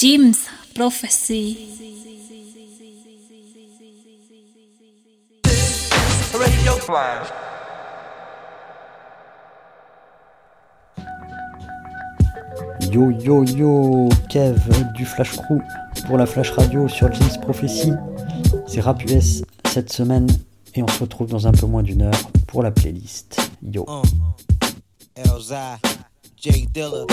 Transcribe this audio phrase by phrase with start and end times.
[0.00, 1.58] Jim's Prophecy.
[6.32, 7.28] Radio Flash.
[12.90, 14.56] Yo yo yo, Kev
[14.94, 15.60] du Flash Crew
[16.06, 17.92] pour la Flash Radio sur James Prophecy.
[18.66, 20.28] C'est Rap US cette semaine
[20.74, 23.38] et on se retrouve dans un peu moins d'une heure pour la playlist.
[23.62, 23.84] Yo.
[26.42, 27.04] Jay Dilla,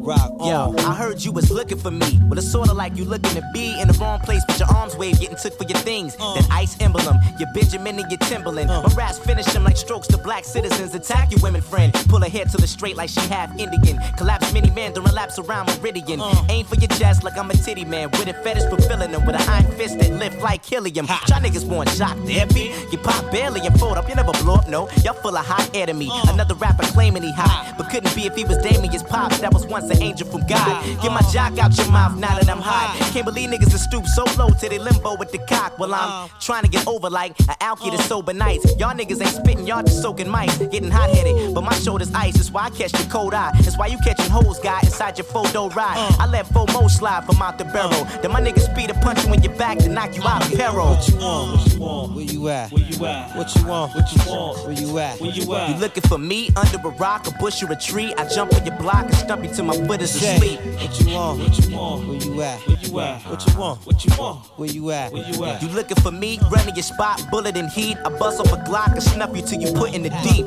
[0.00, 0.46] rock on.
[0.48, 2.20] Yo, I heard you was looking for me.
[2.28, 4.96] Well, it's sorta like you looking to be in the wrong place, but your arms
[4.96, 6.16] wave getting took for your things.
[6.18, 6.34] Uh.
[6.34, 8.70] That ice emblem, your Benjamin and your Timberland.
[8.70, 8.82] Uh.
[8.82, 10.94] My raps finish them like strokes to black citizens.
[10.94, 11.92] Attack your women friend.
[12.08, 13.98] Pull her hair to the straight like she half Indian.
[14.16, 16.20] Collapse mini man during laps around Meridian.
[16.20, 16.34] Uh.
[16.48, 18.10] Aim for your chest like I'm a titty man.
[18.12, 21.06] With a fetish fulfilling them with an iron fist that lift like helium.
[21.06, 21.24] Ha.
[21.28, 22.72] Y'all niggas want shock therapy.
[22.90, 24.88] You pop barely and fold up, you never blow up, no.
[25.02, 26.08] Y'all full of hot air to me.
[26.10, 26.32] Uh.
[26.32, 29.52] Another rapper claiming he hot, but couldn't be if he was damn his pops that
[29.52, 30.84] was once an angel from God.
[31.02, 32.96] Get my jock out your mouth now that I'm hot.
[33.12, 36.28] Can't believe niggas are stoop so low to they limbo with the cock while I'm
[36.40, 38.64] trying to get over like an alky to sober nights.
[38.78, 41.54] Y'all niggas ain't spitting, y'all just soaking mice, getting hot headed.
[41.54, 43.52] But my shoulder's ice, that's why I catch the cold eye.
[43.60, 45.96] That's why you catching hoes, guy, inside your photo ride.
[46.18, 48.04] I let FOMO slide from out the barrel.
[48.22, 50.56] Then my niggas speed to punch you in your back to knock you out of
[50.56, 50.86] peril.
[50.86, 51.52] What you want?
[51.52, 52.12] What you want?
[52.14, 52.72] Where you at?
[52.72, 53.36] Where you at?
[53.36, 53.94] What you want?
[53.94, 54.64] What you want?
[54.64, 55.20] Where you at?
[55.20, 55.70] Where you at?
[55.70, 58.12] You looking for me under a rock, a bush, or a tree?
[58.16, 60.60] I jump on your block and stump you till my foot is asleep.
[60.60, 61.38] What you want?
[61.40, 62.08] What you want?
[62.08, 62.60] Where you at?
[62.60, 63.22] Where you at?
[63.22, 63.86] What you want?
[63.86, 64.46] What you want?
[64.58, 65.12] Where you at?
[65.12, 65.62] Where you at?
[65.62, 66.38] You looking for me?
[66.50, 67.96] Running your spot, bullet and heat.
[68.04, 70.46] I bust off a Glock and snuff you till you put in the deep.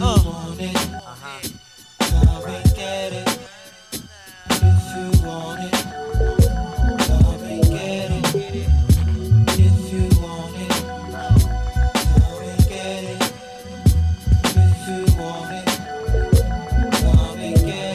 [0.00, 0.45] Uh.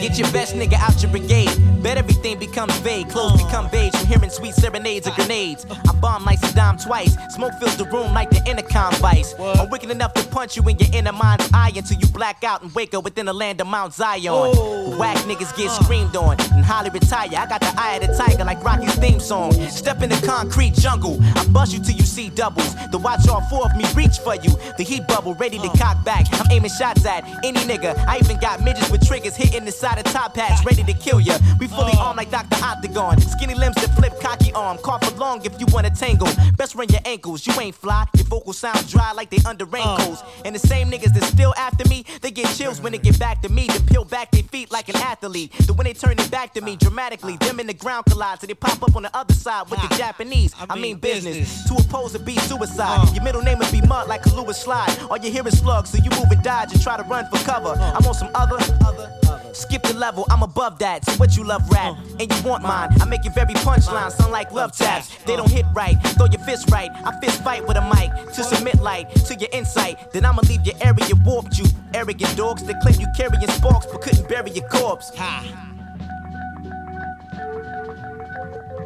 [0.02, 1.71] Get your best nigga out your brigade.
[1.82, 3.08] Bet everything becomes vague.
[3.08, 5.66] Clothes become beige from hearing sweet serenades or grenades.
[5.68, 7.16] I bomb like Saddam twice.
[7.34, 9.34] Smoke fills the room like the intercom vice.
[9.38, 12.62] I'm wicked enough to punch you in your inner mind's eye until you black out
[12.62, 14.26] and wake up within the land of Mount Zion.
[14.28, 14.96] Oh.
[14.96, 17.28] Whack niggas get screamed on and highly retire.
[17.36, 19.52] I got the eye of the tiger like Rocky's theme song.
[19.68, 21.18] Step in the concrete jungle.
[21.36, 22.74] I bust you till you see doubles.
[22.90, 24.50] The watch all four of me reach for you.
[24.78, 26.26] The heat bubble ready to cock back.
[26.32, 27.98] I'm aiming shots at any nigga.
[28.06, 31.20] I even got midgets with triggers hitting the side of top hats ready to kill
[31.20, 31.38] ya.
[31.58, 32.56] We fully armed like Dr.
[32.64, 33.20] Octagon.
[33.20, 34.78] Skinny limbs that flip cocky arm.
[34.78, 36.28] Caught for long if you wanna tangle.
[36.56, 37.46] Best run your ankles.
[37.46, 38.06] You ain't fly.
[38.14, 40.22] Your vocals sound dry like they under raincoats.
[40.22, 40.42] Uh.
[40.44, 43.42] And the same niggas that still after me, they get chills when they get back
[43.42, 43.66] to me.
[43.66, 45.52] Then peel back their feet like an athlete.
[45.66, 48.40] Then when they turn it back to me dramatically, them in the ground collide.
[48.40, 50.54] So they pop up on the other side with the Japanese.
[50.68, 51.64] I mean business.
[51.68, 53.08] To oppose would be suicide.
[53.08, 53.12] Uh.
[53.14, 54.96] Your middle name would be mud like a Lewis slide.
[55.10, 57.38] All you hear is slugs, so you move and dodge and try to run for
[57.44, 57.70] cover.
[57.70, 57.92] Uh.
[57.96, 59.41] I'm on some other, other.
[59.52, 61.04] Skip the level, I'm above that.
[61.04, 62.90] So what you love rap, and you want mine.
[63.00, 65.16] I make it very punchline, sound like love taps.
[65.24, 66.90] They don't hit right, throw your fist right.
[67.04, 70.12] I fist fight with a mic to submit light to your insight.
[70.12, 71.58] Then I'ma leave your area warped.
[71.58, 75.10] You arrogant dogs that claim you carrying sparks but couldn't bury your corpse.
[75.16, 75.71] Ha.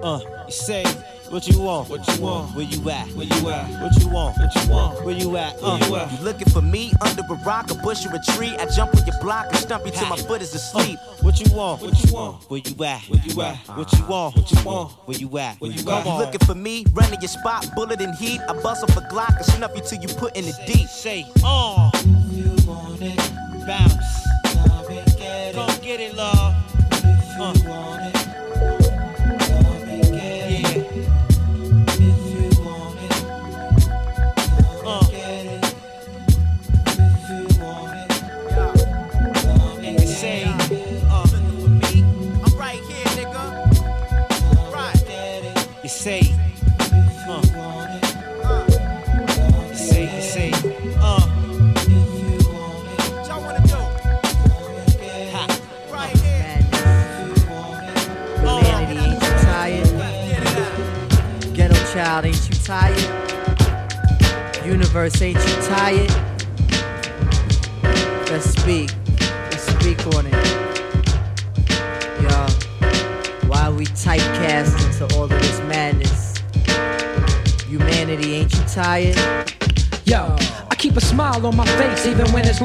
[0.03, 0.85] Uh, you say.
[1.31, 1.89] What you want?
[1.89, 2.55] What you want?
[2.55, 3.09] Where you at?
[3.09, 3.83] Where you at?
[3.83, 4.39] What you want?
[4.39, 5.05] What you want?
[5.05, 5.55] Where you at?
[5.61, 6.13] Uh, Where you at?
[6.13, 8.55] You looking for me under a rock, a bush, or a tree?
[8.61, 10.99] I jump on your block and stump you till my foot is asleep.
[11.03, 11.83] Uh, what you want?
[11.83, 12.45] What you want?
[12.49, 13.01] Where you at?
[13.03, 13.57] Where you at?
[13.77, 14.37] What you want?
[14.37, 14.93] What you want?
[15.09, 15.61] Where you at?
[15.61, 16.07] Where you at?
[16.07, 16.85] You looking for me?
[16.93, 18.41] Running your spot, bullet and heat.
[18.49, 20.87] I bust off a Glock and snuff you till you put in the deep.
[20.89, 21.91] Say, oh,
[22.31, 23.17] you want it,
[23.67, 24.27] bounce.
[24.45, 26.55] Come and get it, Come get it love.
[27.41, 28.13] Uh.
[28.13, 28.26] say.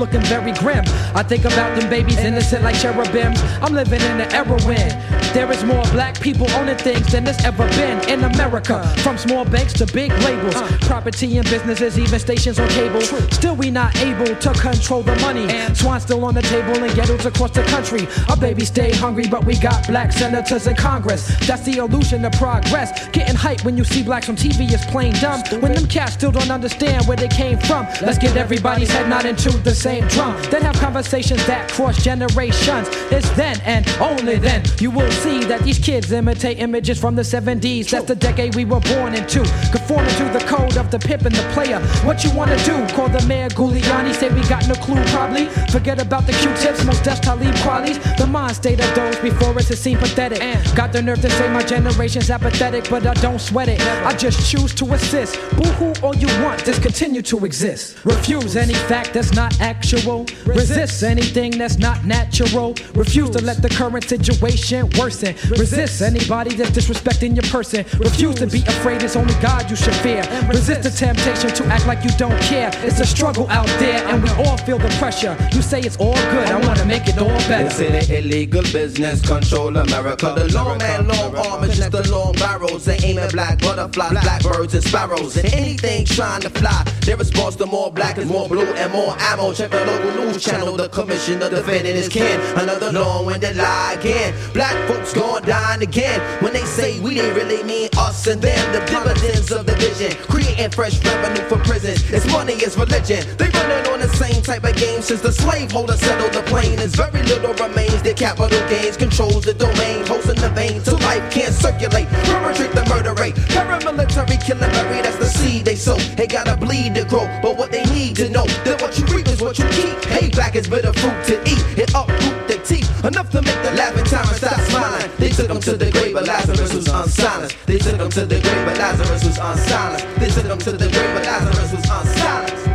[0.02, 0.91] Looking very grim.
[1.14, 3.42] I think about them babies innocent like cherubims.
[3.62, 4.90] I'm living in an era when
[5.34, 8.84] there is more black people owning things than there's ever been in America.
[9.00, 13.02] From small banks to big labels, property and businesses, even stations on cable.
[13.02, 15.48] Still, we not able to control the money.
[15.74, 18.08] Swine still on the table in ghettos across the country.
[18.30, 21.28] Our babies stay hungry, but we got black senators in Congress.
[21.48, 23.10] That's the illusion of progress.
[23.10, 25.42] Getting hype when you see blacks on TV is plain dumb.
[25.62, 27.86] When them cats still don't understand where they came from.
[28.02, 30.36] Let's get everybody's head not into the same drum.
[30.82, 32.88] Conversations that cross generations.
[33.12, 37.22] It's then and only then you will see that these kids imitate images from the
[37.22, 37.92] 70s.
[37.92, 39.42] That's the decade we were born into.
[39.92, 39.98] To
[40.32, 41.80] the code of the pimp and the player.
[42.06, 42.88] What you wanna do?
[42.96, 44.14] Call the mayor Giuliani.
[44.14, 45.48] Say we got no clue, probably.
[45.70, 48.00] Forget about the Q-tips, Mos Def Talib qualities.
[48.18, 50.40] The mind state of those before us, a scene pathetic.
[50.76, 53.82] Got the nerve to say my generation's apathetic, but I don't sweat it.
[54.06, 55.36] I just choose to assist.
[55.58, 57.98] Boo hoo all you want, just continue to exist.
[58.06, 60.26] Refuse any fact that's not actual.
[60.46, 62.76] Resist anything that's not natural.
[62.96, 65.36] Refuse to let the current situation worsen.
[65.50, 67.84] Resist anybody that's disrespecting your person.
[68.00, 70.22] Refuse to be afraid it's only God you should fear.
[70.48, 72.70] Resist the temptation to act like you don't care.
[72.84, 75.36] It's a struggle out there, and we all feel the pressure.
[75.54, 77.66] You say it's all good, I wanna make it all better.
[77.66, 80.34] It's an illegal business, control America.
[80.38, 82.86] The long man, long arm is just the long barrels.
[82.86, 85.38] They aim at black butterflies, blackbirds, and sparrows.
[85.38, 89.16] And anything trying to fly, their response to more black is more blue and more
[89.20, 89.54] ammo.
[89.54, 92.40] Check the local news channel, the commissioner defending his kin.
[92.58, 94.34] Another long winded lie again.
[94.54, 96.20] Black folks going dying again.
[96.44, 98.74] When they say we, they really mean us and them.
[98.74, 102.10] The dividends of division, creating fresh revenue for prisons.
[102.12, 103.24] It's money, it's religion.
[103.38, 106.78] They running on the same type of game since the slaveholder settled the plane.
[106.78, 108.02] There's very little remains.
[108.02, 112.08] Their capital gains controls the domain, in the veins so life can't circulate.
[112.28, 113.36] Perpetrate the murder rate.
[113.52, 115.98] Paramilitary killing berry, that's the seed they sow.
[116.16, 119.28] They gotta bleed to grow, but what they need to know that what you reap
[119.28, 119.96] is what you keep.
[120.14, 121.64] Payback is bitter fruit to eat.
[121.78, 125.12] It uproot their teeth enough to make the laughing time stop smiling.
[125.18, 127.58] They took him to the grave, but Lazarus was unsilenced.
[127.66, 129.51] They took him to the grave, but Lazarus was unsilenced.
[129.52, 132.68] They took him to the grave, but Lazarus was unsilenced.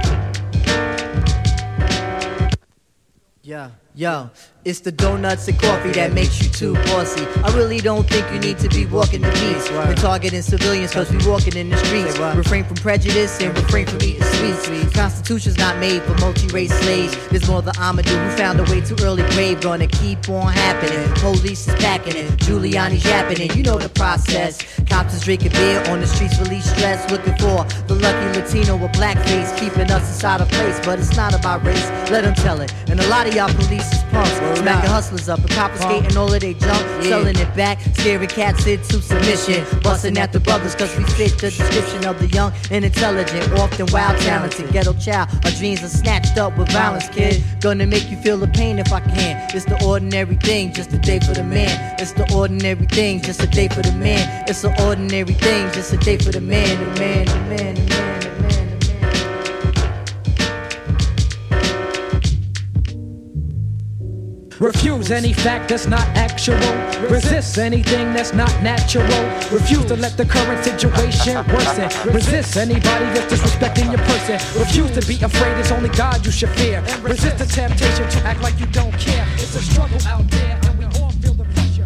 [3.42, 4.30] Yeah, yo,
[4.66, 7.24] it's the donuts and coffee that makes you too bossy.
[7.44, 9.70] I really don't think you need to be walking the beats.
[9.70, 12.18] We're targeting civilians cause we walking in the streets.
[12.36, 14.92] Refrain from prejudice and refrain from eating sweets.
[14.92, 17.16] Constitution's not made for multi-race slaves.
[17.28, 19.60] There's more the Amadou who found a way to early grave.
[19.60, 21.14] Gonna keep on happening.
[21.14, 22.28] Police is packing it.
[22.38, 23.54] Giuliani's yapping it.
[23.54, 24.58] You know the process.
[24.86, 27.08] Cops is drinking beer on the streets, release stress.
[27.08, 29.56] Looking for the lucky Latino with blackface.
[29.60, 31.88] Keeping us inside a place, but it's not about race.
[32.10, 32.74] Let them tell it.
[32.88, 34.55] And a lot of y'all police is punks.
[34.58, 37.04] Smacking hustlers up and confiscating all of their junk.
[37.04, 37.80] Selling it back.
[37.94, 39.64] Scaring cats into submission.
[39.82, 43.52] Busting at the brothers cause we fit the description of the young and intelligent.
[43.52, 44.70] Often wild, talented.
[44.72, 45.28] Ghetto child.
[45.44, 47.42] Our dreams are snatched up with violence, kid.
[47.60, 49.48] Gonna make you feel the pain if I can.
[49.54, 51.96] It's the ordinary thing, just a day for the man.
[51.98, 54.44] It's the ordinary thing, just a day for the man.
[54.48, 57.62] It's the ordinary thing, just a day for the man, the man, the man, the
[57.62, 58.05] man, the man.
[64.60, 66.56] Refuse any fact that's not actual.
[67.10, 69.04] Resist anything that's not natural.
[69.52, 71.90] Refuse to let the current situation worsen.
[72.10, 74.36] Resist anybody that's disrespecting your person.
[74.58, 76.80] Refuse to be afraid it's only God you should fear.
[77.02, 79.26] Resist the temptation to act like you don't care.
[79.34, 81.84] It's a struggle out there, and we all feel the pressure.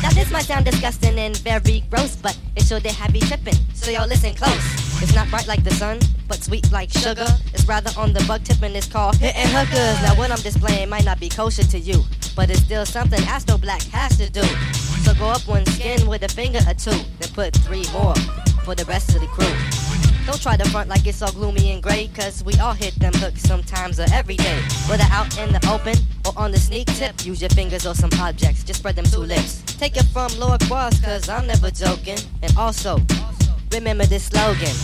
[0.00, 3.58] Now this might sound disgusting and very gross, but it sure they have you tripping.
[3.74, 4.87] So y'all listen close.
[5.00, 7.26] It's not bright like the sun, but sweet like sugar.
[7.54, 10.02] It's rather on the bug tip and it's called hitting hookers.
[10.02, 12.02] Now what I'm displaying might not be kosher to you,
[12.34, 14.42] but it's still something Astro Black has to do.
[15.04, 18.14] So go up one skin with a finger or two, then put three more
[18.64, 19.54] for the rest of the crew.
[20.26, 23.12] Don't try to front like it's all gloomy and gray, cause we all hit them
[23.14, 24.60] hooks sometimes or every day.
[24.88, 28.10] Whether out in the open or on the sneak tip, use your fingers or some
[28.20, 29.62] objects, just spread them two lips.
[29.78, 32.18] Take it from Lord Cross, cause I'm never joking.
[32.42, 32.98] And also,
[33.72, 34.74] remember this slogan.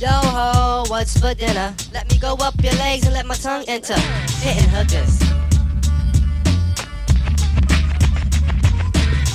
[0.00, 1.74] Yo ho, what's for dinner?
[1.92, 3.94] Let me go up your legs and let my tongue enter.
[4.40, 5.20] Hitting hookers.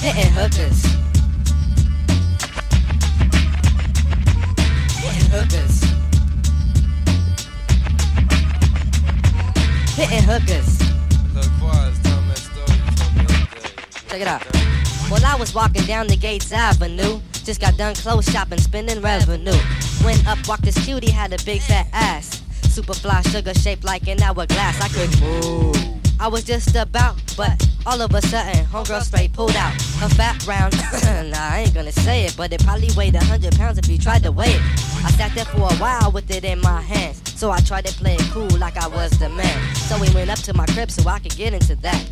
[0.01, 0.83] Hitting hookers.
[5.01, 5.83] Hitting hookers.
[9.95, 10.77] Hitting hookers.
[14.09, 14.43] Check it out.
[15.09, 17.19] Well, I was walking down the Gates Avenue.
[17.47, 19.57] Just got done clothes shopping, spending revenue.
[20.03, 22.43] Went up, walked this cutie, had a big fat ass.
[22.63, 24.81] Super fly, sugar shaped like an hourglass.
[24.81, 25.77] I could move
[26.19, 30.45] I was just about, but all of a sudden, homegirl straight pulled out her fat
[30.45, 30.75] round.
[31.31, 33.97] nah, I ain't gonna say it, but it probably weighed a hundred pounds if you
[33.97, 34.61] tried to weigh it.
[35.05, 37.93] I sat there for a while with it in my hands, so I tried to
[37.93, 39.75] play it cool like I was the man.
[39.75, 42.09] So we went up to my crib so I could get into that.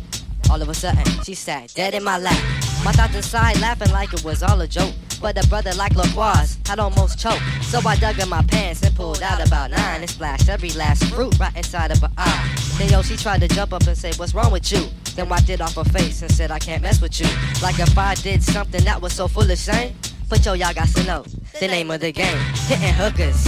[0.48, 2.42] All of a sudden, she sat dead in my lap.
[2.82, 4.94] My thoughts inside laughing like it was all a joke.
[5.20, 7.42] But a brother like LaCroix had almost choked.
[7.62, 11.04] So I dug in my pants and pulled out about nine and splashed every last
[11.04, 12.56] fruit right inside of her eye.
[12.78, 14.86] Then yo, she tried to jump up and say, What's wrong with you?
[15.14, 17.26] Then wiped it off her face and said, I can't mess with you.
[17.62, 19.90] Like if I did something that was so full of shame.
[19.90, 20.08] Eh?
[20.28, 21.24] But yo, y'all got to know
[21.60, 22.38] the name of the game.
[22.66, 23.44] Hitting hookers.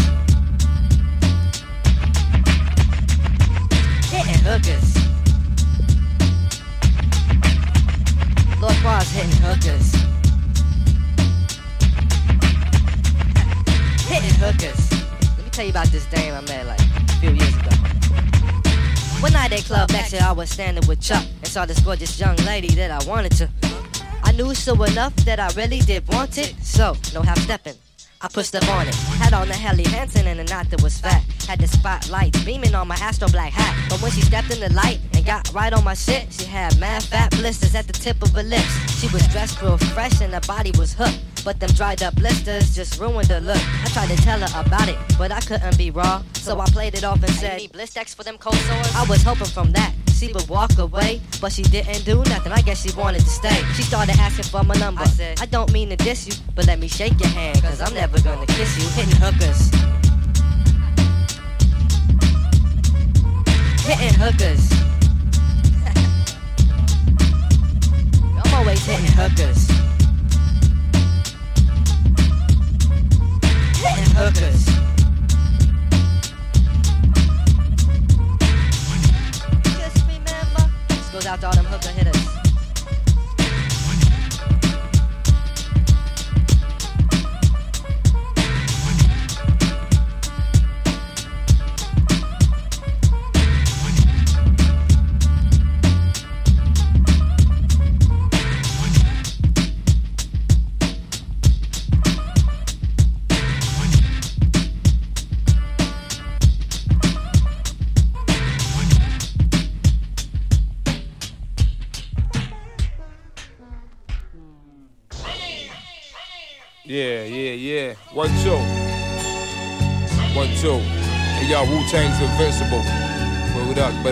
[4.10, 4.98] Hitting hookers.
[8.60, 10.17] Lord Quas hitting hookers.
[14.08, 14.90] Hitting hookers.
[15.36, 17.70] Let me tell you about this dame I met like a few years ago.
[19.20, 22.36] One night at Club Exit, I was standing with Chuck and saw this gorgeous young
[22.36, 23.50] lady that I wanted to.
[24.24, 27.74] I knew so enough that I really did want it, so no half stepping.
[28.22, 28.94] I pushed up on it.
[28.94, 31.22] Had on a Helly Hansen and a knot that was fat.
[31.46, 33.88] Had the spotlight beaming on my Astro Black hat.
[33.90, 36.78] But when she stepped in the light and got right on my shit, she had
[36.80, 38.98] mad fat blisters at the tip of her lips.
[38.98, 41.37] She was dressed real fresh and her body was hooked.
[41.48, 43.56] But them dried up blisters just ruined her look.
[43.56, 46.22] I tried to tell her about it, but I couldn't be raw.
[46.34, 48.94] So I played it off and said, need Blistex for them cold sores?
[48.94, 52.52] I was hoping from that she would walk away, but she didn't do nothing.
[52.52, 53.64] I guess she wanted to stay.
[53.72, 55.00] She started asking for my number.
[55.00, 57.80] I said, I don't mean to diss you, but let me shake your hand, cause
[57.80, 58.86] I'm never gonna kiss you.
[58.90, 59.70] Hitting hookers.
[63.86, 64.97] Hitting hookers.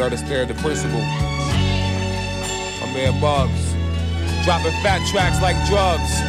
[0.07, 1.01] Understand the principle.
[2.81, 3.75] My man Bugs.
[4.45, 6.23] Dropping fat tracks like drugs.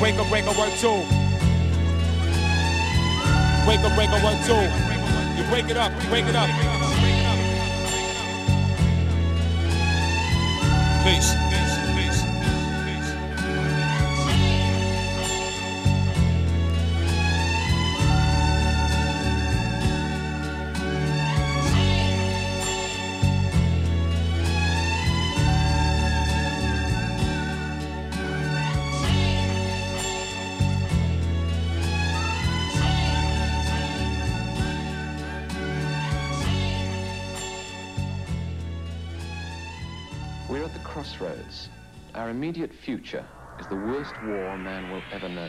[0.00, 1.06] Break a break a one, two.
[3.64, 4.66] Break a break a one, two.
[5.38, 6.50] You break it up, break it up.
[11.04, 11.43] Peace.
[43.04, 43.24] Future
[43.60, 45.48] is the worst war man will ever know.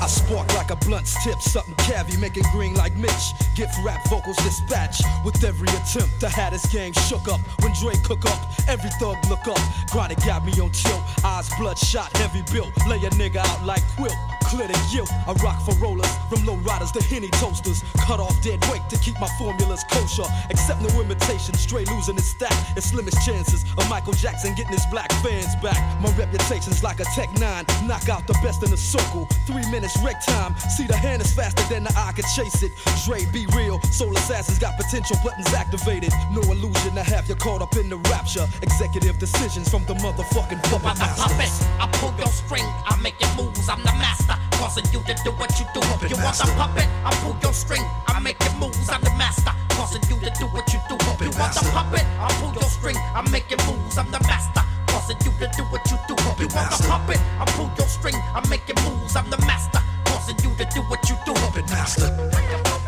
[0.00, 3.12] I spark like a blunt's tip, something cavy, make it green like Mitch.
[3.56, 6.20] Gift rap vocals dispatch with every attempt.
[6.20, 8.68] The this game shook up when Dre cook up.
[8.68, 9.60] Every thug look up.
[9.90, 11.02] Grinded got me on chill.
[11.24, 12.70] Eyes bloodshot, heavy built.
[12.88, 14.14] Lay a nigga out like quilt.
[14.50, 15.08] Clear the guilt.
[15.28, 17.84] I rock for rollers, from low riders to henny toasters.
[18.06, 20.26] Cut off dead weight to keep my formulas kosher.
[20.50, 22.52] Accept no imitation, straight losing his stack.
[22.76, 25.78] It's slimmest chances of Michael Jackson getting his black fans back.
[26.02, 27.64] My reputation's like a Tech 9.
[27.86, 29.26] Knock out the best in the circle.
[29.46, 30.56] Three minutes wreck time.
[30.68, 32.72] See the hand is faster than the eye can chase it.
[33.06, 33.80] Dre, be real.
[33.92, 36.12] Soul assassins got potential buttons activated.
[36.32, 38.48] No illusion to have you caught up in the rapture.
[38.62, 41.24] Executive decisions from the motherfucking puppet masters.
[41.24, 41.70] puppet.
[41.80, 43.68] I pull your string, I make it moves.
[43.68, 45.80] I'm the master, causing you to do what you do.
[46.06, 46.86] you want the puppet?
[47.02, 48.90] I pull your string, I make it moves.
[48.90, 50.96] I'm the master, causing you to do what you do.
[51.24, 52.04] you want the puppet?
[52.20, 53.96] I pull your string, I make it moves.
[53.96, 56.14] I'm the master, causing you to do what you do.
[56.38, 57.20] you want the puppet?
[57.40, 59.16] I pull your string, I make it moves.
[59.16, 61.32] I'm the master, causing you to do what you do.
[61.32, 62.79] Puppet master.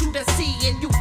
[0.00, 0.99] you to see, and you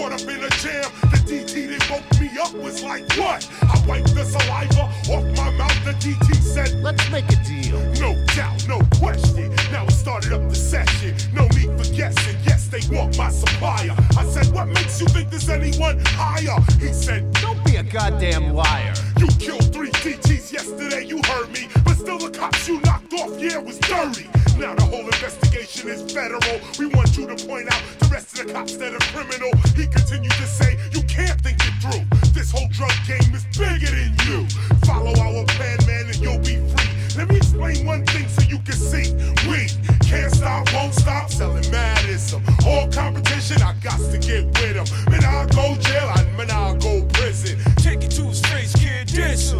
[0.00, 3.46] Caught up in a jam, the DT that woke me up was like, what?
[3.60, 7.78] I wiped the saliva off my mouth, the DT said, let's make a deal.
[8.00, 9.54] No doubt, no question.
[9.70, 12.34] Now I started up the session, no need for guessing.
[12.46, 13.94] Yes, they want my supplier.
[14.16, 16.58] I said, what makes you think there's anyone higher?
[16.78, 18.94] He said, don't be a goddamn liar.
[19.18, 21.68] You killed three DTs yesterday, you heard me.
[22.10, 24.26] Still the cops you knocked off, yeah, was dirty.
[24.58, 26.58] Now the whole investigation is federal.
[26.76, 29.54] We want you to point out the rest of the cops that are criminal.
[29.78, 32.02] He continued to say, you can't think it through.
[32.34, 34.42] This whole drug game is bigger than you.
[34.90, 36.90] Follow our plan, man, and you'll be free.
[37.14, 39.14] Let me explain one thing so you can see.
[39.46, 39.70] We
[40.02, 42.42] can't stop, won't stop selling madism.
[42.66, 44.86] All competition, I got to get with them.
[45.06, 47.54] Man, i go jail, I, man, i go prison.
[47.76, 49.54] Take it to his face, kid, diss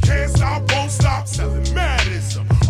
[0.00, 1.55] Can't stop, won't stop selling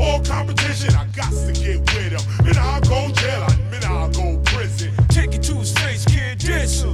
[0.00, 0.94] all competition.
[0.94, 2.44] I got to get with him.
[2.44, 4.92] Then I'll go jail, I, then I'll go prison.
[5.08, 6.84] Take it to a stage, kid, this.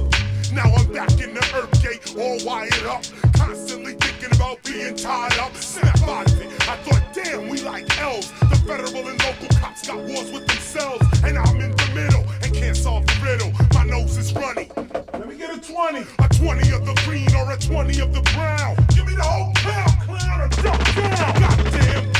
[0.51, 3.03] Now I'm back in the earth gate, all wired up.
[3.35, 5.55] Constantly thinking about being tied up.
[5.55, 6.47] Snap out of it.
[6.69, 8.31] I thought, damn, we like elves.
[8.39, 11.05] The federal and local cops got wars with themselves.
[11.23, 13.51] And I'm in the middle and can't solve the riddle.
[13.73, 14.69] My nose is running.
[15.13, 16.05] Let me get a 20.
[16.19, 18.75] A 20 of the green or a 20 of the brown.
[18.93, 21.41] Give me the whole count, clown, or duck down.
[21.41, 22.12] Goddamn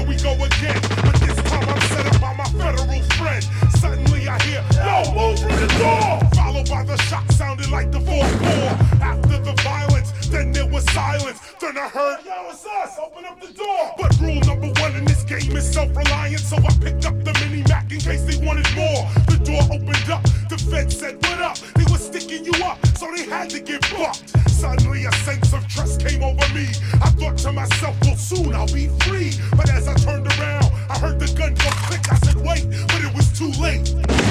[0.00, 0.80] here we go again.
[1.04, 3.44] But this time I'm set up by my federal friend.
[3.76, 6.30] Suddenly I hear, no through the door.
[6.34, 8.70] Followed by the shot sounding like the fourth floor.
[9.02, 11.40] After the violence, then there was silence.
[11.60, 13.94] Then I heard, yo, it's us, open up the door.
[13.98, 16.44] But rule number one in this game is self-reliance.
[16.44, 19.08] So I picked up the mini Mac in case they wanted more.
[19.28, 20.24] The door opened up,
[20.70, 21.58] fed said, what up?
[21.74, 24.28] They were sticking you up, so they had to get bucked.
[24.48, 26.68] Suddenly a sense of trust came over me.
[27.02, 29.32] I thought to myself, well soon I'll be free.
[29.56, 32.00] But as I turned around, I heard the gun go click.
[32.10, 34.29] I said, wait, but it was too late.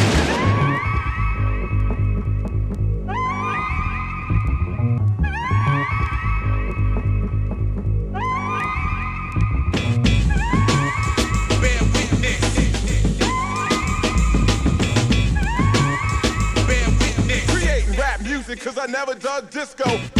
[18.79, 20.18] I never dug disco.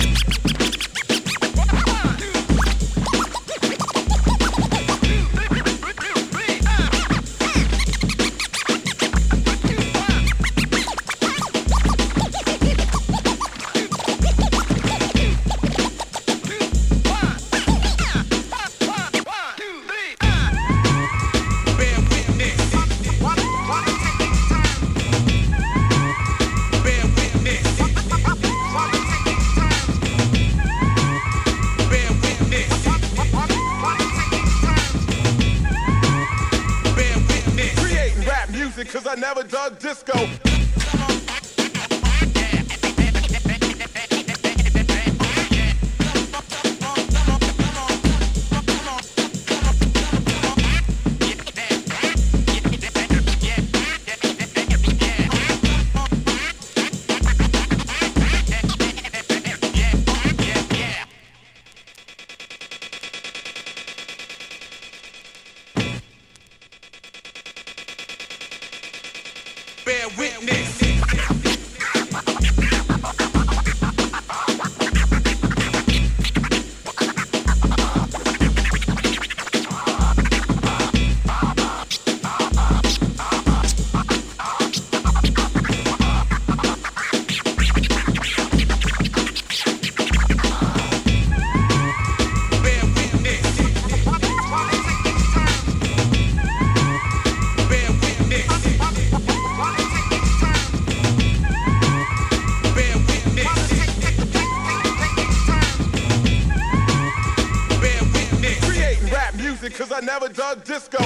[110.80, 111.04] Disco.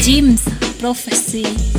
[0.00, 0.44] Jim's
[0.78, 1.77] Prophecy.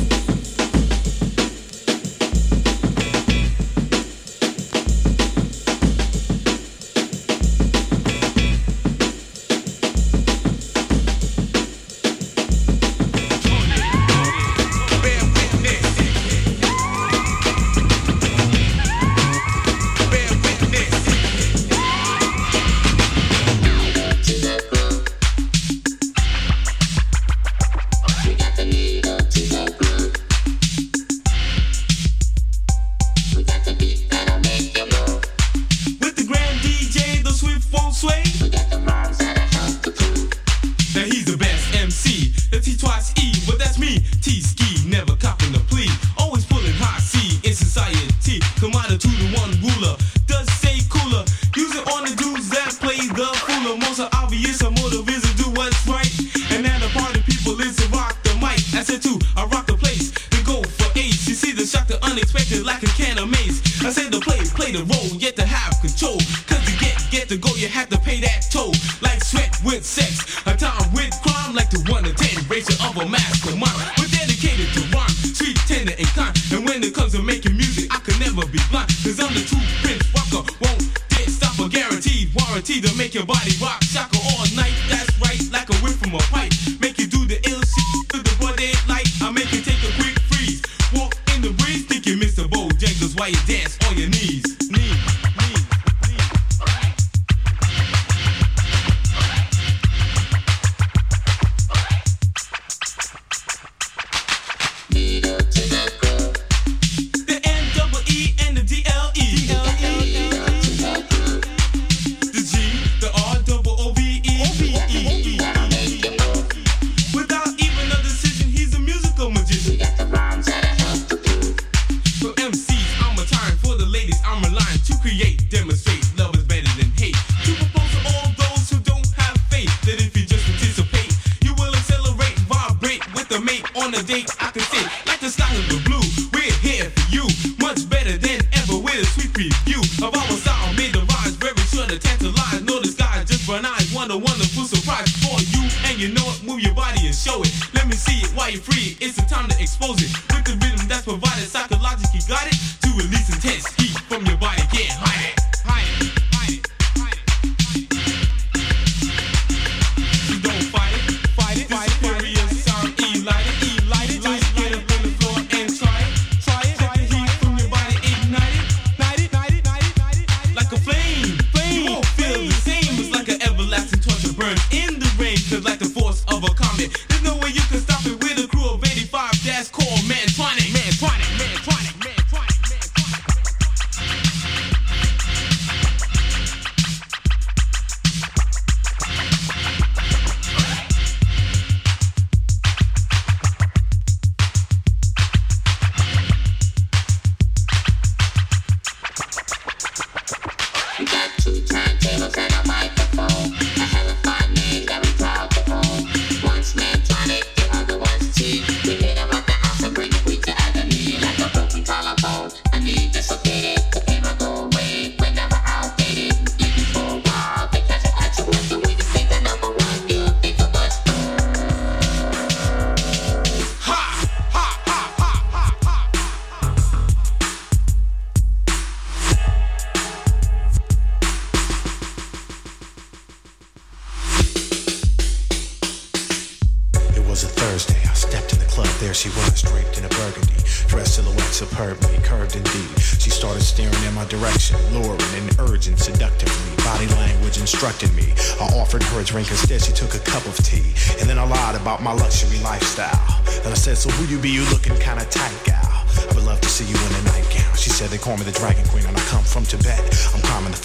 [82.60, 83.82] Guaranteed to make your body rock.
[83.84, 84.09] Shocker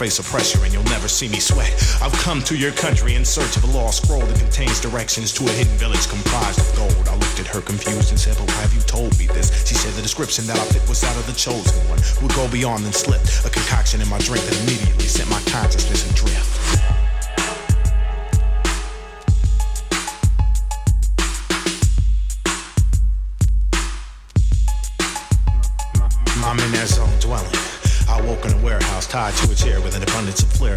[0.05, 1.73] face of pressure and you'll never see me sweat.
[1.99, 5.43] I've come to your country in search of a lost scroll that contains directions to
[5.45, 7.09] a hidden village comprised of gold.
[7.09, 9.49] I looked at her confused and said, But why have you told me this?
[9.65, 12.45] She said the description that I fit was that of the chosen one would go
[12.51, 16.54] beyond and slip a concoction in my drink that immediately sent my consciousness adrift.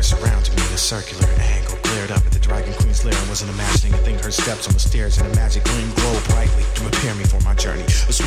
[0.09, 1.77] Surrounding me in a circular angle.
[1.83, 4.17] Glared up at the Dragon Queen's lair and wasn't imagining a thing.
[4.25, 7.28] Her steps on the stairs and a magic gleam glow brightly to prepare me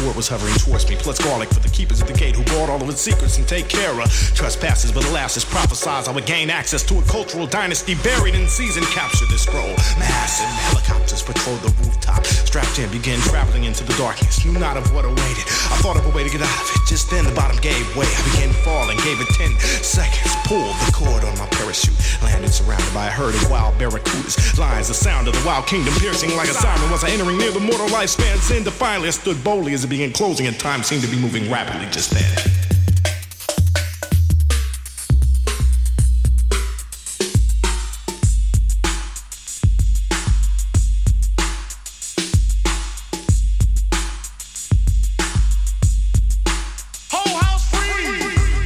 [0.02, 2.70] sword was hovering towards me, plus garlic for the keepers at the gate who guard
[2.70, 4.92] all of its secrets and take care of trespassers.
[4.92, 8.84] But alas, it's prophesied I would gain access to a cultural dynasty buried in season.
[8.90, 9.76] Capture this scroll.
[10.00, 12.26] Massive helicopters patrol the rooftop.
[12.26, 14.44] Strapped in, began traveling into the darkness.
[14.46, 15.46] Knew not of what awaited.
[15.70, 16.82] I thought of a way to get out of it.
[16.88, 18.08] Just then, the bottom gave way.
[18.10, 19.54] I began falling, gave it 10
[19.86, 20.34] seconds.
[20.50, 21.94] Pulled the cord on my parachute.
[22.24, 24.58] Landed surrounded by a herd of wild barracudas.
[24.58, 26.90] Lions, the sound of the wild kingdom piercing like a siren.
[26.90, 28.66] Was I entering near the mortal lifespan's end?
[28.66, 31.86] Defiantly, I stood boldly as it began closing, and time seemed to be moving rapidly
[31.92, 32.24] just then.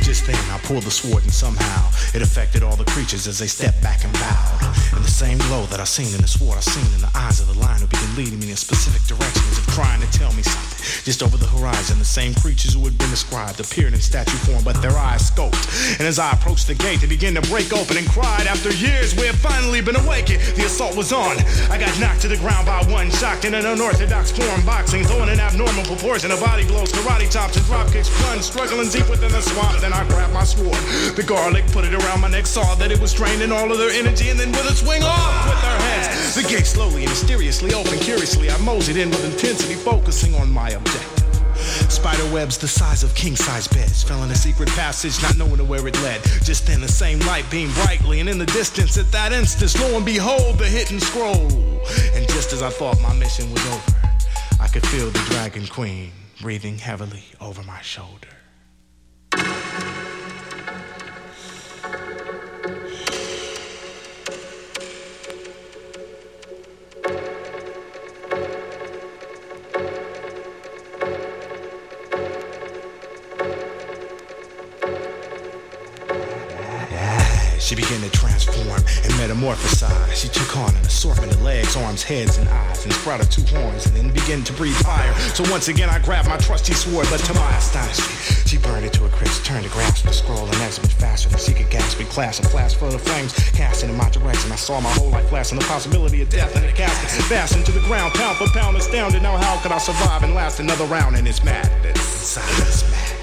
[0.04, 3.48] Just then, I pulled the sword and somehow it affected all the creatures as they
[3.48, 4.56] stepped back and bowed.
[4.96, 7.42] And the same glow that I seen in the sword, I seen in the eyes
[7.42, 10.44] of the lion who began leading me in specific directions of trying to tell me
[10.44, 11.04] something.
[11.04, 14.64] Just over the horizon, the same creatures who had been described appeared in statue form,
[14.64, 15.60] but their eyes scoped.
[16.00, 18.48] And as I approached the gate, they began to break open and cried.
[18.48, 20.40] After years, we had finally been awakened.
[20.56, 21.36] The assault was on.
[21.68, 25.28] I got knocked to the ground by one, shocked in an unorthodox form, boxing, throwing
[25.28, 29.32] an abnormal proportion of body blows, karate chops, and drop kicks, plunged, struggling deep within
[29.36, 29.82] the swamp.
[29.82, 30.80] Then I grabbed my sword.
[31.20, 33.90] The garlic put it around my neck, saw that it was draining all of their
[33.90, 36.36] energy, and then with a swing off with their heads.
[36.36, 38.00] The gate slowly and mysteriously opened.
[38.02, 41.26] Curiously, I moseyed in with intensity, focusing on my objective.
[41.90, 45.58] Spider webs the size of king size beds fell in a secret passage, not knowing
[45.58, 46.22] to where it led.
[46.44, 49.98] Just then, the same light beamed brightly, and in the distance, at that instant, lo
[49.98, 51.50] and behold, the hidden scroll.
[52.14, 53.98] And just as I thought my mission was over,
[54.62, 58.35] I could feel the Dragon Queen breathing heavily over my shoulder.
[77.66, 80.14] She began to transform and metamorphosize.
[80.14, 83.88] She took on an assortment of legs, arms, heads, and eyes, and sprouted two horns,
[83.88, 85.12] and then began to breathe fire.
[85.34, 88.94] So once again, I grabbed my trusty sword, but to my astonishment, she burned it
[88.94, 92.00] to a crisp, turned to grasp the scroll, and exit faster than she could gasp.
[92.00, 94.52] It clash, a flash full of flames, casting in my direction.
[94.52, 97.66] I saw my whole life flash and the possibility of death in the casket, fastened
[97.66, 99.24] to the ground, pound for pound, astounded.
[99.24, 101.98] Now how could I survive and last another round in this madness?
[101.98, 103.15] Inside this madness.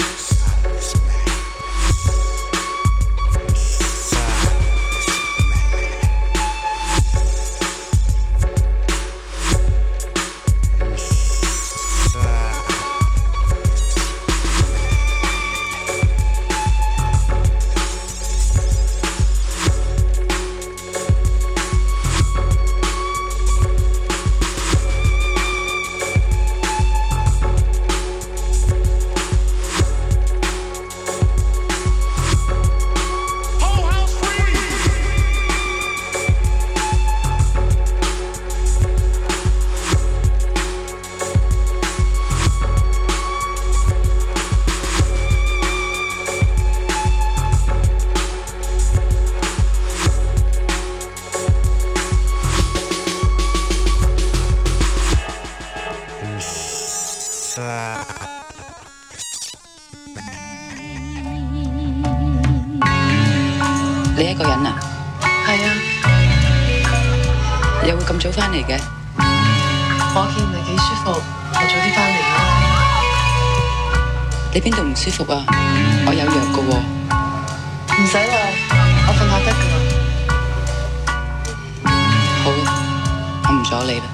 [83.93, 84.13] later.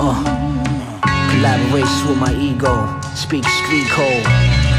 [0.00, 0.16] Uh,
[1.32, 2.72] collaborates with my ego,
[3.14, 4.24] speaks street code.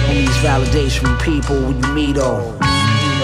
[0.09, 2.57] Needs validation from people when you meet oh.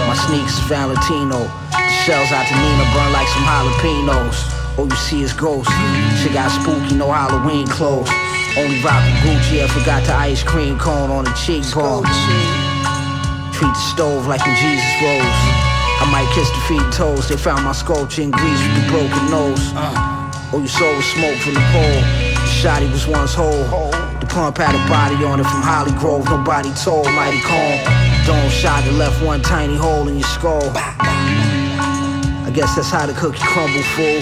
[0.07, 1.39] My sneaks Valentino.
[1.71, 4.37] The shells out to Nina burn like some jalapenos.
[4.77, 5.73] All you see is ghosts.
[6.21, 8.09] She got spooky, no Halloween clothes.
[8.55, 12.05] Only rockin' Gucci, I forgot the ice cream cone on the cheekbone.
[13.51, 15.56] Treat the stove like a Jesus rose.
[16.07, 17.27] I might kiss the feet and toes.
[17.27, 19.59] They found my sculpture in Greece with the broken nose.
[19.75, 20.31] Uh.
[20.53, 21.99] Oh, you saw was smoke from the pole.
[22.31, 23.91] The shotty was once whole.
[24.21, 26.23] The pump had a body on it from Holly Grove.
[26.23, 27.11] Nobody told.
[27.11, 27.75] Mighty calm.
[28.25, 30.63] Dome shot that left one tiny hole in your skull.
[30.73, 34.21] I guess that's how the cookie crumble, fool.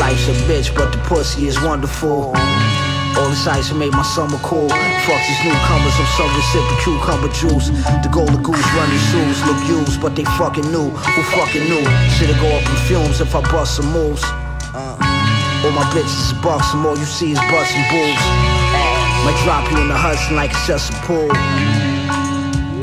[0.00, 2.32] Life's a bitch, but the pussy is wonderful.
[3.24, 4.68] All the sights that made my summer cool.
[4.68, 7.72] Fuck these newcomers, I'm some sipping cucumber juice.
[8.04, 10.92] The golden goose running shoes look used, but they fucking knew.
[10.92, 11.80] Who fucking knew?
[12.12, 14.20] Shit'll go up in fumes if I bust some moves.
[14.76, 15.00] Uh,
[15.64, 18.20] all my bitches bucks, and all you see is butts and boobs.
[19.24, 21.32] Might drop you in the Hudson like it's just a pool.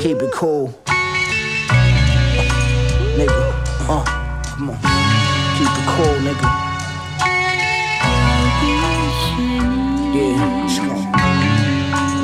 [0.01, 0.73] Keep it cool.
[3.13, 3.45] Nigga,
[3.85, 4.01] uh,
[4.57, 4.81] come on.
[5.61, 6.60] Keep it cool, nigga.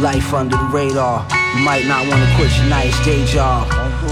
[0.02, 1.26] Life under the radar.
[1.58, 3.66] You might not wanna quit your nice day job.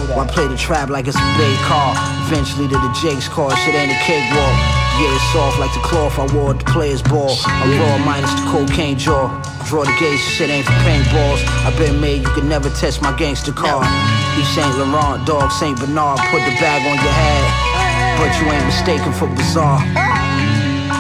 [0.10, 1.94] Why play the trap like it's a big car?
[2.26, 4.58] Eventually to the Jake's car, shit ain't a cakewalk.
[4.98, 7.38] Yeah, it's soft like the cloth I wore the players' ball.
[7.46, 9.30] I raw minus the cocaine jaw.
[9.68, 11.46] Draw the gates, shit ain't for paintballs.
[11.66, 13.84] i been made, you can never test my gangster car.
[14.40, 17.46] Yves Saint Laurent, dog Saint Bernard, put the bag on your head.
[18.18, 19.84] But you ain't mistaken for bizarre.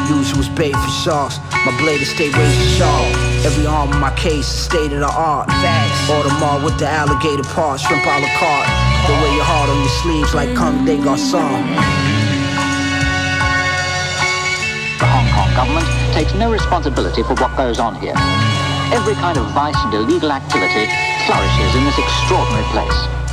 [0.10, 1.40] Usual's bait for sharks.
[1.66, 3.10] My blade is stay razor sharp.
[3.44, 5.50] Every arm in my case is state of the art.
[6.06, 8.70] Audemars with the alligator part, shrimp a la carte.
[9.10, 11.66] The way your heart on your sleeves like Comme des Garçons.
[15.02, 18.14] The Hong Kong government takes no responsibility for what goes on here.
[18.94, 20.86] Every kind of vice and illegal activity
[21.26, 23.25] flourishes in this extraordinary place.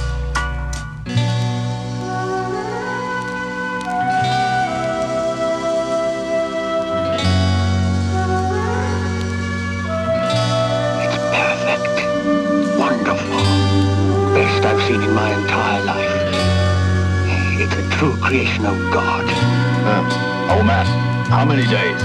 [18.33, 19.29] Creation of God.
[20.49, 20.87] Oh man,
[21.29, 22.01] how many days?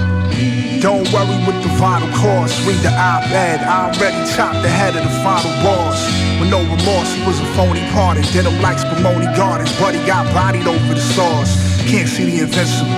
[0.84, 2.52] Don't worry with the vital cause.
[2.68, 3.64] Read the op-ed.
[3.64, 5.96] I already chopped the head of the final boss.
[6.36, 8.18] With no remorse, he was a phony part.
[8.18, 9.72] And denim like Spumoni Gardens.
[9.80, 11.56] But he got bodied over the sauce.
[11.88, 12.92] Can't see the invincible.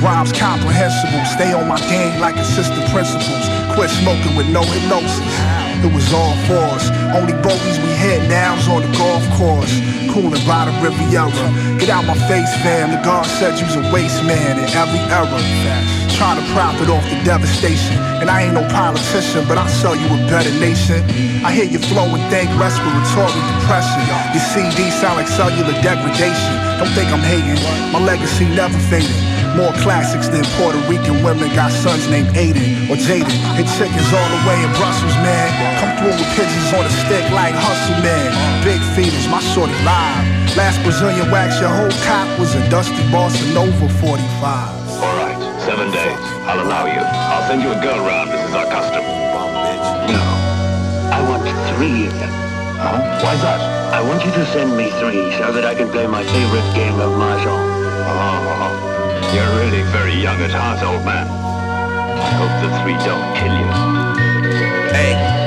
[0.00, 1.20] Rhymes comprehensible.
[1.36, 3.44] Stay on my game like assistant principals.
[3.76, 5.20] Quit smoking with no hypnosis.
[5.84, 6.88] It was all for us.
[7.12, 9.68] Only bogeys we hit now's on the golf course.
[10.08, 11.28] Cooling by the Riviera.
[11.76, 12.88] Get out my face, fam.
[12.88, 15.28] The guard said you's a waste man in every era.
[16.16, 18.00] Trying to profit off the devastation.
[18.24, 21.04] And I ain't no politician, but I sell you a better nation.
[21.44, 24.00] I hear you flow and think respiratory depression.
[24.32, 26.54] Your CD sound like cellular degradation.
[26.80, 27.60] Don't think I'm hating.
[27.92, 29.33] My legacy never faded.
[29.54, 33.38] More classics than Puerto Rican women got sons named Aiden or Jaden.
[33.54, 35.46] Hit chickens all the way in Brussels, man.
[35.78, 38.34] Come through with pigeons on a stick like hustle, man.
[38.66, 40.26] Big feeders, my shorty live.
[40.58, 44.10] Last Brazilian wax, your whole cop was a dusty Bossa Nova 45.
[44.98, 46.18] All right, seven days.
[46.50, 46.98] I'll allow you.
[46.98, 48.34] I'll send you a girl round.
[48.34, 49.06] This is our custom.
[49.06, 49.86] Oh bitch.
[50.10, 50.24] No.
[51.14, 51.46] I want
[51.78, 52.34] three of them.
[52.82, 53.22] Huh?
[53.22, 53.62] Why's that?
[53.94, 56.98] I want you to send me three so that I can play my favorite game
[56.98, 57.54] of Mahjong.
[57.54, 58.93] Oh, uh-huh, uh-huh.
[59.32, 61.28] You're really very young at heart, old man.
[61.28, 63.68] I hope the three don't kill you.
[64.92, 65.43] Hey,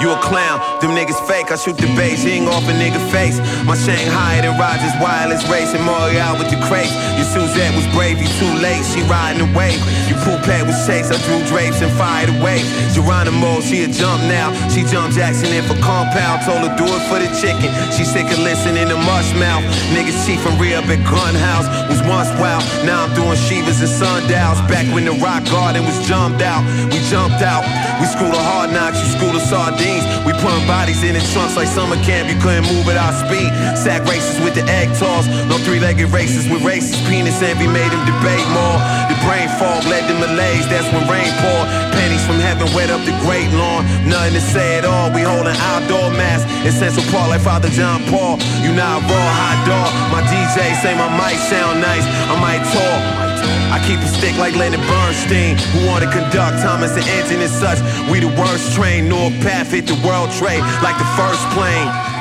[0.00, 0.60] you a clown.
[0.80, 1.50] Them niggas fake.
[1.50, 3.40] I shoot the Beijing off a nigga face.
[3.64, 6.92] My Shanghai and Rogers wireless racing Montreal with the crates.
[7.16, 8.84] Your Suzette was brave, you too late.
[8.84, 9.80] She riding away.
[10.08, 11.08] You pool pad was chase.
[11.08, 12.60] I drew drapes and fired away.
[12.92, 14.52] Geronimo, she a jump now.
[14.68, 16.44] She jumped Jackson in for compound.
[16.44, 17.72] Told her do it for the chicken.
[17.96, 19.64] She sick of listening to mush mouth.
[19.96, 22.64] Niggas chief and re up at gun house was once wild.
[22.84, 24.60] Now I'm doing Shivas and sundials.
[24.68, 26.60] Back when the rock garden was jumped out.
[26.92, 27.64] We jumped out.
[28.00, 29.00] We screwed the hard knocks.
[29.00, 29.85] You screwed the sardines.
[30.26, 32.26] We put bodies in the trunks like summer camp.
[32.26, 33.46] You couldn't move at our speed.
[33.78, 35.26] Sack races with the egg toss.
[35.46, 38.78] No three-legged races with racist penis envy made him debate more.
[39.06, 40.66] The brain fog led to malaise.
[40.66, 41.66] That's when rain poured.
[41.94, 43.86] Pennies from heaven wet up the great lawn.
[44.02, 45.14] Nothing to say at all.
[45.14, 48.42] We holding outdoor mass in Central Park like Father John Paul.
[48.66, 49.90] You not raw hot dog.
[50.10, 52.02] My DJ say my mic sound nice.
[52.26, 53.25] I might talk.
[53.70, 57.78] I keep a stick like Leonard Bernstein, who wanna conduct Thomas the engine and such.
[58.10, 62.15] We the worst train, North Path hit the world trade like the first plane.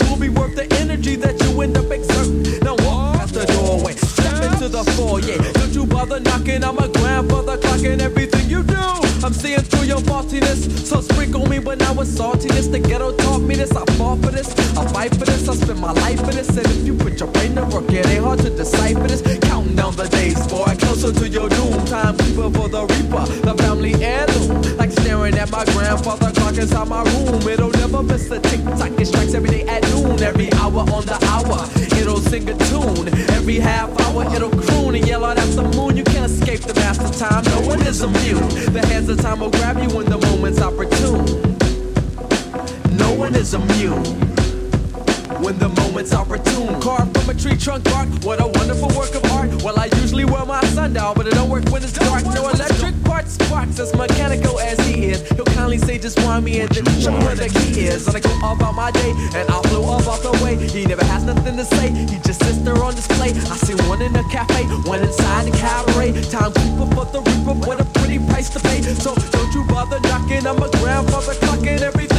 [0.00, 2.60] It will be worth the energy that you end up exerting.
[2.60, 5.38] Now walk past the doorway, step into the foyer.
[5.54, 9.05] Don't you bother knocking, I'm a grandfather clocking everything you do.
[9.26, 12.70] I'm seeing through your faultiness, so sprinkle me, but now with saltiness.
[12.70, 14.48] The ghetto taught me this, I fall for this,
[14.78, 16.48] I fight for this, I spend my life for this.
[16.50, 19.22] And if you put your brain to work, it ain't hard to decipher this.
[19.40, 21.84] Counting down the days, boy, closer to your doom.
[21.86, 24.62] Time keeper for the reaper, the family heirloom.
[24.76, 27.42] Like staring at my grandfather clock inside my room.
[27.48, 28.92] It'll never miss a tick tock.
[29.00, 31.66] It strikes every day at noon, every hour on the hour.
[31.98, 34.22] It'll sing a tune every half hour.
[34.36, 35.64] It'll croon and yell out at the
[36.56, 37.44] escape the master time.
[37.44, 38.48] No one is immune.
[38.72, 41.24] The hands of time will grab you when the moment's opportune.
[42.96, 44.35] No one is immune
[45.40, 46.80] when the moment's opportune.
[46.80, 49.50] Carved from a tree trunk bark, what a wonderful work of art.
[49.62, 52.24] Well, I usually wear my sundial, but it don't work when it's dark.
[52.24, 55.28] No electric parts sparks, as mechanical as he is.
[55.30, 58.06] He'll kindly say, just wind me in, then show me where the key is.
[58.06, 60.56] And I go about my day, and I'll flow about the way.
[60.56, 63.30] He never has nothing to say, he just sits there on display.
[63.30, 66.12] I see one in a cafe, one inside the cabaret.
[66.30, 68.82] Time keeper for the reaper, what a pretty price to pay.
[68.82, 72.15] So don't you bother knocking, I'm a grandfather clocking everything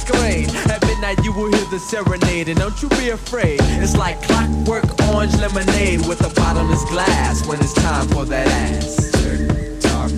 [0.00, 0.48] masquerade.
[0.70, 3.60] At midnight, you will hear the serenade, and don't you be afraid.
[3.82, 9.10] It's like clockwork orange lemonade with a bottomless glass when it's time for that ass.
[9.12, 10.10] Tick tock,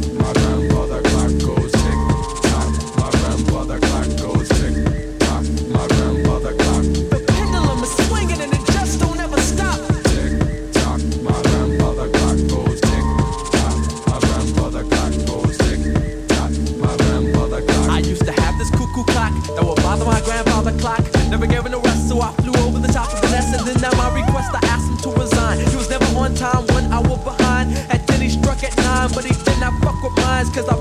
[21.33, 23.57] Never gave him a rest, so I flew over the top of the nest.
[23.57, 25.65] And then at my request, I asked him to resign.
[25.65, 27.73] He was never on time, one hour behind.
[27.89, 30.77] At then he struck at nine, but he did not fuck with mines, cause I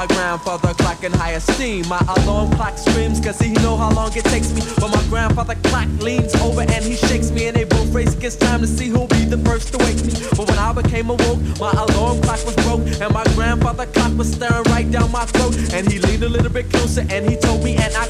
[0.00, 1.86] my grandfather clock in high esteem.
[1.86, 4.62] My alarm clock screams cause he know how long it takes me.
[4.78, 8.40] But my grandfather clock leans over and he shakes me and they both race against
[8.40, 10.14] time to see who'll be the first to wake me.
[10.30, 14.32] But when I became awoke, my alarm clock was broke and my grandfather clock was
[14.32, 15.54] staring right down my throat.
[15.74, 18.06] And he leaned a little bit closer and he told me, and I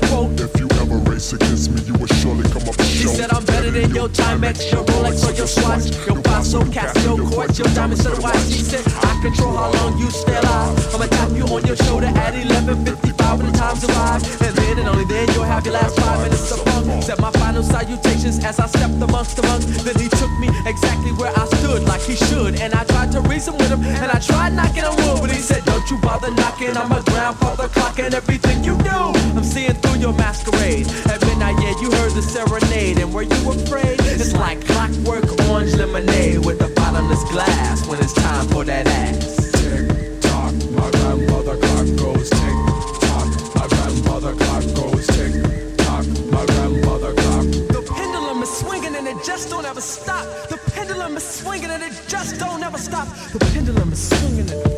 [1.32, 4.84] against me, you will surely come up He said I'm better than your Timex, your
[4.84, 8.36] Rolex or your Swatch, your Paso, Casio, Quartz, your diamonds the watch.
[8.48, 10.94] He said I control how long you stay alive.
[10.94, 14.88] I'ma tap you on your shoulder at 11:55 when the time's arrived, and then and
[14.88, 17.02] only then you'll have your last five minutes of fun.
[17.02, 19.66] Said my final salutations as I stepped amongst the monks.
[19.84, 23.20] Then he took me exactly where I stood, like he should, and I tried to
[23.22, 26.30] reason with him, and I tried knocking on wood, but he said Don't you bother
[26.30, 26.76] knocking.
[26.76, 28.98] I'm a grandfather clock and everything you do.
[29.36, 30.86] I'm seeing through your masquerade.
[31.20, 34.00] At midnight, yeah, you heard the serenade, and were you afraid?
[34.00, 39.50] It's like clockwork orange lemonade with a bottomless glass when it's time for that ass.
[39.52, 42.56] Tick tock, my grandmother clock goes tick
[43.00, 43.28] tock.
[43.54, 45.32] My grandmother clock goes tick
[45.78, 46.06] tock.
[46.30, 47.46] My grandmother clock.
[47.68, 50.24] The pendulum is swinging and it just don't ever stop.
[50.48, 53.08] The pendulum is swinging and it just don't ever stop.
[53.32, 54.69] The pendulum is swinging and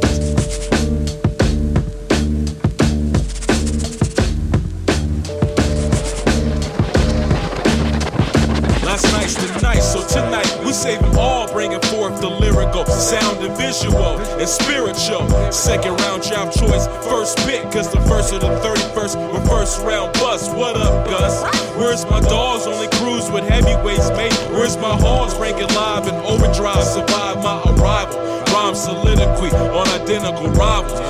[8.92, 13.38] Last night's the night, so tonight we save them all, bringing forth the lyrical, sound
[13.38, 15.24] and visual and spiritual.
[15.50, 20.12] Second round draft choice, first pick, cause the first of the 31st were first round
[20.20, 20.54] bust.
[20.54, 21.40] What up, Gus?
[21.74, 22.66] Where's my dogs?
[22.66, 24.36] Only cruise with heavyweights, mate.
[24.52, 26.84] Where's my hogs ranking live and overdrive?
[26.84, 28.20] Survive my arrival.
[28.52, 31.00] Rhyme soliloquy on identical rivals.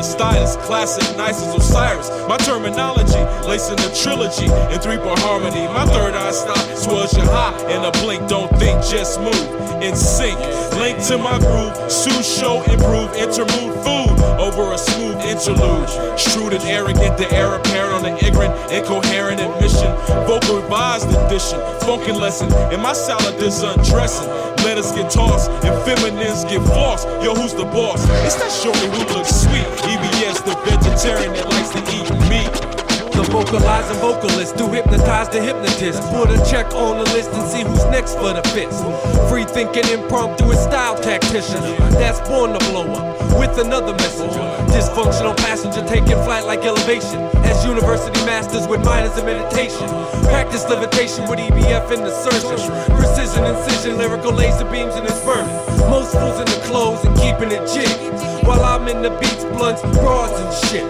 [0.00, 2.08] The classic, nice as Osiris.
[2.26, 5.68] My terminology, lacing the trilogy in three part harmony.
[5.68, 8.26] My third eye stop, swells your high in a blink.
[8.26, 9.36] Don't think, just move
[9.82, 10.40] in sync.
[10.80, 15.88] Link to my groove, sous show, improve, interlude food over a smooth interlude.
[16.18, 19.94] Shrewd and arrogant, the air apparent on the ignorant, incoherent admission.
[20.26, 22.52] Vocal revised edition, funkin' lesson.
[22.72, 24.28] And my salad is undressing.
[24.64, 27.06] Let us get tossed, and feminines get flossed.
[27.24, 28.04] Yo, who's the boss?
[28.24, 29.66] It's that shorty who looks sweet.
[29.88, 32.79] EBS, the vegetarian that likes to eat meat.
[33.12, 36.02] The vocalizing vocalist do hypnotize the hypnotist.
[36.10, 38.82] Put a check on the list and see who's next for the fist.
[39.28, 41.60] Free thinking impromptu is style tactician.
[41.98, 44.40] That's born to blow up with another messenger.
[44.72, 47.20] Dysfunctional passenger taking flight like elevation.
[47.44, 49.88] As university masters with minors in meditation.
[50.30, 52.58] Practice levitation with EBF in the surgeon.
[52.96, 55.79] Precision incision, lyrical laser beams in his burning.
[56.12, 58.10] In the clothes and keeping it jiggy.
[58.44, 60.88] While I'm in the beats, blunts, broads and shit.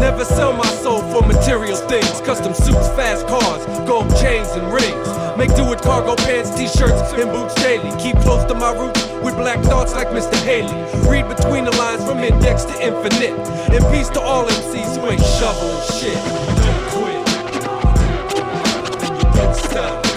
[0.00, 2.20] Never sell my soul for material things.
[2.22, 5.36] Custom suits, fast cars, gold chains and rings.
[5.36, 7.90] Make do with cargo pants, t-shirts, and boots daily.
[8.00, 10.36] Keep close to my roots with black thoughts like Mr.
[10.42, 10.72] Haley.
[11.06, 13.36] Read between the lines from index to infinite.
[13.74, 16.16] And peace to all MCs who ain't shoveling shit.
[16.64, 17.26] Don't quit.
[19.34, 20.11] Don't stop.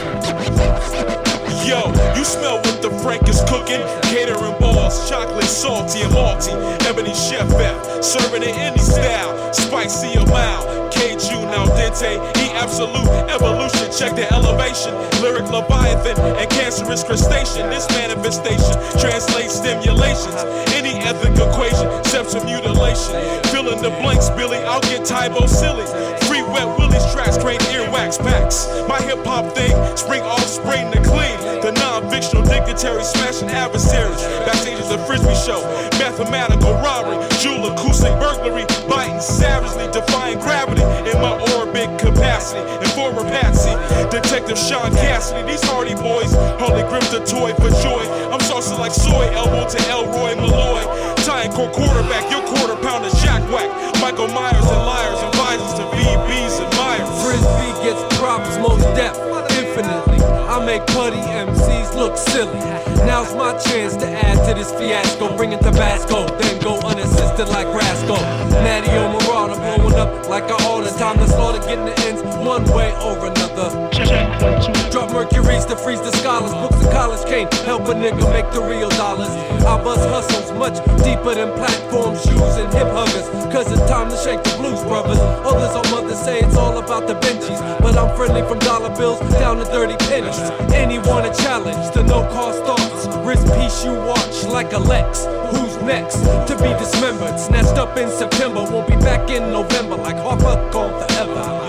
[1.66, 1.82] Yo,
[2.16, 3.82] you smell what the Frank is cooking?
[4.14, 6.54] Catering balls, chocolate, salty and malty.
[6.86, 9.52] Ebony Chef F, serving it any style.
[9.52, 10.94] Spicy or mild.
[10.94, 13.90] Cajun al dente, eat absolute evolution.
[13.90, 14.94] Check the elevation.
[15.24, 17.68] Lyric Leviathan and cancerous crustacean.
[17.72, 20.38] This manifestation translates stimulations.
[20.78, 23.45] Any ethic equation, of mutilation.
[23.66, 24.58] Fill in the blanks, Billy.
[24.60, 25.86] I'll get Tybo silly.
[26.30, 28.70] Free wet Willie's tracks, great earwax packs.
[28.88, 31.34] My hip hop thing, spring offspring to clean.
[31.66, 34.22] The non-fictional dignitary smashing adversaries.
[34.46, 35.66] Backstage is a frisbee show.
[35.98, 38.70] Mathematical robbery, jewel acoustic burglary.
[38.86, 42.62] Biting savagely, defying gravity in my orbit capacity.
[42.86, 43.74] Informer Patsy,
[44.14, 45.42] Detective Sean Cassidy.
[45.50, 48.06] These hardy boys hardly grip the toy for joy.
[48.30, 50.86] I'm saucing like soy, elbow to Elroy Malloy.
[51.26, 52.30] Tying core quarterback,
[60.88, 62.60] putty MCs look silly.
[63.06, 65.36] Now's my chance to add to this fiasco.
[65.38, 68.16] Bring in Tabasco, then go unassisted like Rasco.
[68.64, 70.90] Natty O Marauder blowing up like I order.
[70.90, 73.70] Time to slaughter, getting the ends one way or another.
[74.92, 76.52] Drop mercuries to freeze the scholars.
[76.96, 79.28] College can't help a nigga make the real dollars.
[79.68, 83.28] I bust hustles much deeper than platform shoes and hip huggers.
[83.52, 85.20] Cause it's time to shake the blues, brothers.
[85.20, 87.60] Others on mothers say it's all about the benchies.
[87.82, 90.40] But I'm friendly from dollar bills down to 30 pennies.
[90.72, 93.08] Anyone a challenge, the no cost thoughts.
[93.28, 95.26] Wrist piece you watch like a Lex.
[95.52, 97.38] Who's next to be dismembered?
[97.38, 101.65] Snatched up in September, won't be back in November like Harper gone forever.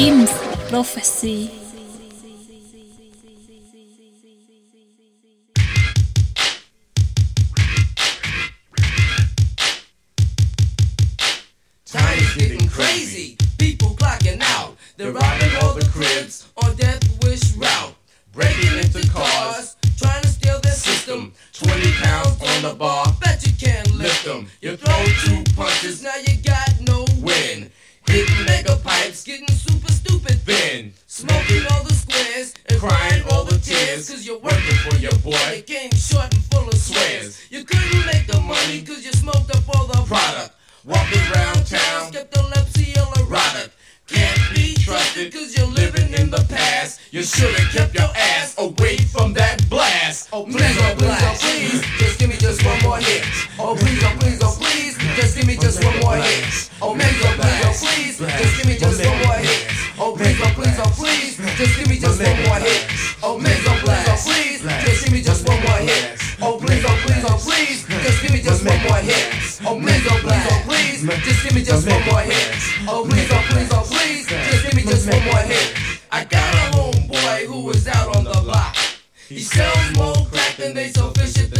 [0.00, 0.32] Jim's
[0.70, 1.50] Prophecy.
[11.84, 14.78] Time's getting crazy, people clocking out.
[14.96, 17.94] They're robbing all the cribs on death wish route,
[18.32, 21.34] breaking into cars, trying to steal their system.
[21.52, 22.99] 20 pounds on the bar.
[29.30, 30.40] Getting super stupid.
[30.44, 34.10] Then Smoking all the squares and crying all the tears.
[34.10, 35.36] Cause you're Working for your boy.
[35.54, 37.40] It came short and full of swears.
[37.50, 40.52] You couldn't make the money cause you smoked up all the Product.
[40.84, 42.08] Walking around town.
[42.08, 42.40] Skip the
[43.20, 43.70] erotic.
[44.08, 47.00] Can't be trusted cause you're living in the past.
[47.12, 50.30] You should've kept your ass away from that blast.
[50.32, 53.22] Oh please, oh please, oh please, oh, just give me just one more hit.
[53.60, 56.70] Oh please, oh please, oh please, just give me just one more hit.
[56.80, 59.68] Oh please, oh please, oh please, just give me just one more hit.
[60.00, 62.88] Oh please, oh please, oh please, just give me just one more hit.
[63.22, 66.16] Oh please, oh please, oh please, just give me just one more hit.
[66.40, 69.28] Oh please, oh please, oh please, just give me just one more hit.
[69.68, 72.48] Oh please, oh please, oh please, just give me just one more hit.
[72.88, 75.76] Oh please, oh please, oh please, just give me just one more hit.
[76.10, 78.74] I got a homeboy who is out on the block.
[79.28, 81.59] He sells more crack than they sell fish at the.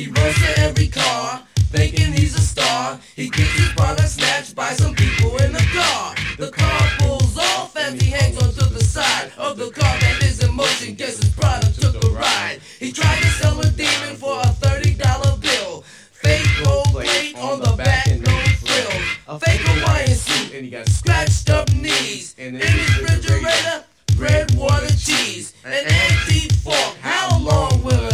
[0.00, 2.98] He runs to every car, thinking he's a star.
[3.16, 6.14] He gets his product snatched by some people in the car.
[6.38, 10.42] The car pulls off as he hangs onto the side of the car that is
[10.42, 10.94] in motion.
[10.94, 12.60] Guess his product took a ride.
[12.78, 15.82] He tried to sell a demon for a thirty dollar bill.
[16.12, 18.32] Fake gold plate on the back, no
[18.64, 19.02] frill.
[19.28, 22.34] A fake Hawaiian suit, And he got scratched up knees.
[22.38, 23.84] In his refrigerator,
[24.16, 26.96] bread, water, cheese, an antique fork.
[27.02, 28.09] How long will it?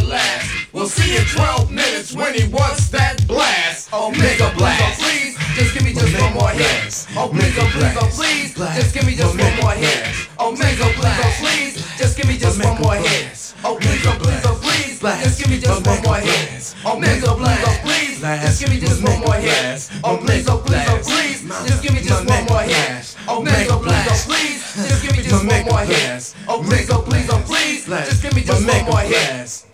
[0.77, 3.89] We'll see in 12 minutes when he wants that blast.
[3.95, 6.93] Oh, oh, please, oh, please, just give me just one more hit.
[7.17, 10.05] Oh, please, oh, please, oh, please, just give me just one more hit.
[10.37, 10.93] Oh, oh, please, oh,
[11.41, 13.57] please, just give me just one more hit.
[13.65, 16.77] Oh, please, oh, please, oh, please, just give me just one more hit.
[16.85, 19.81] Oh, oh, please, oh, please, just give me just one more hit.
[20.05, 21.41] Oh, please, oh, please, oh, please,
[21.73, 23.17] just give me just one more hit.
[23.25, 26.35] Oh, oh, please, oh, please, just give me just one more hit.
[26.45, 29.66] Oh, please, oh, please, oh, please, just give me just one more hit.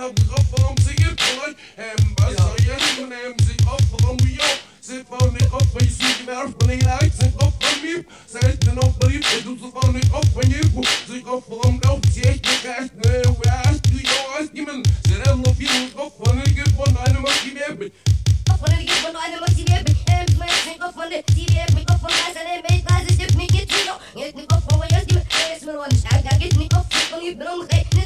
[0.00, 1.56] help grappen om zich in polen.
[1.76, 3.72] En wat zou je noemen hem zich
[4.38, 4.54] jou?
[4.80, 8.10] Zit van niet op van je zieke werf, van uit, zit op van miep.
[8.32, 11.02] Zij is een opgeliefd, ze doet ze van niet op van je voet.
[11.08, 11.26] Zich
[11.68, 14.88] om jou, ze echt niet krijgt, nee, waar is die jou als iemand?
[15.02, 17.90] Ze rennen op je voet op van een keer van een mag je van
[18.58, 18.86] van een
[19.38, 19.54] van
[21.34, 21.46] die
[22.00, 22.46] van zijn
[26.24, 27.99] maar me off niet, ik niet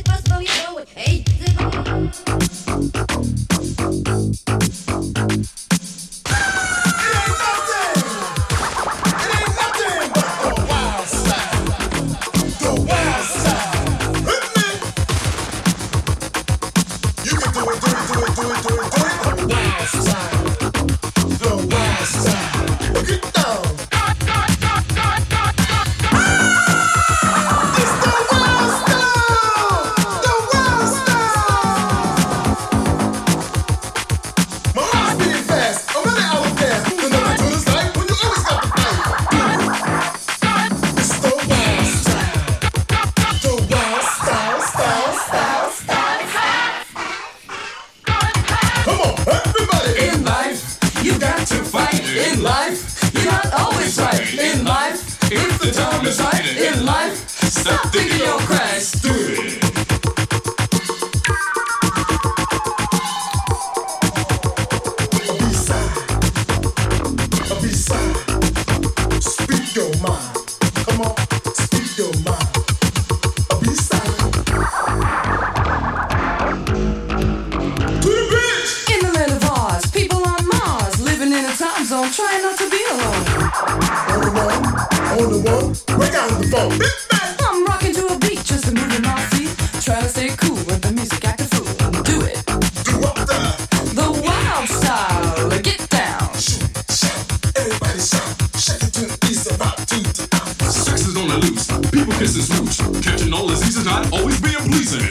[103.95, 105.07] not always being pleasing.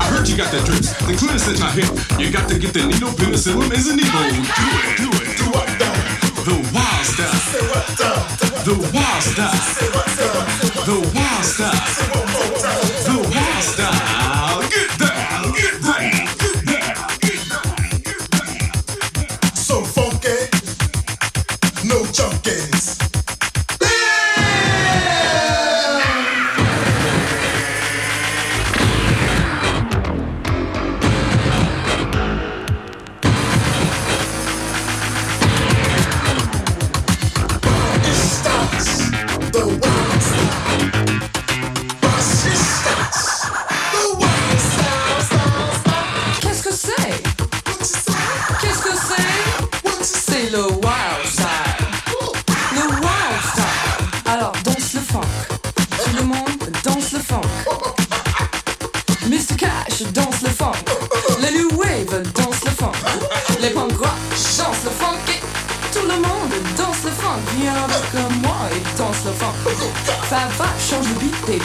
[0.00, 1.88] I heard you got that drips, the cleanest that I hit.
[2.20, 4.20] You got to get the needle, penicillin is a needle.
[4.20, 5.68] Do it, do it, do it.
[6.44, 7.38] The wild style.
[8.68, 9.58] The wild style.
[10.84, 11.80] The wild style.
[13.06, 14.23] The wild style.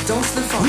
[0.10, 0.69] Danse le funk.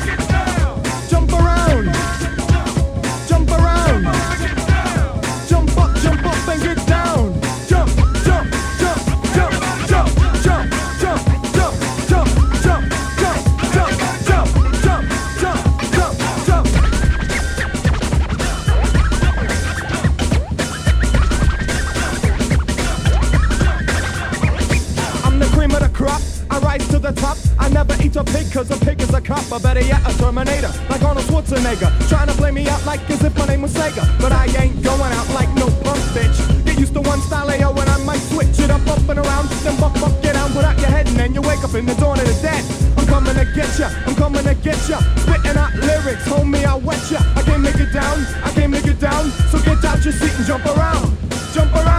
[29.51, 30.71] Or better yet, a Terminator.
[30.89, 31.91] Like Arnold Schwarzenegger.
[32.07, 34.07] Trying to play me out like as if my name was Sega.
[34.21, 36.39] But I ain't going out like no punk bitch.
[36.63, 39.49] Get used to one style AO and I might switch it up, up and around.
[39.63, 41.85] Then buck, buck, get down, put out your head and then you wake up in
[41.85, 42.63] the dawn of the dead.
[42.97, 44.99] I'm coming to get ya, I'm coming to get ya.
[45.19, 47.19] Spitting out lyrics, homie, I wet ya.
[47.35, 49.31] I came to get down, I came to get down.
[49.51, 51.11] So get out your seat and jump around.
[51.53, 51.90] Jump around.